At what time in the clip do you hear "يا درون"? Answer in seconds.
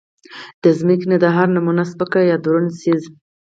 2.29-2.65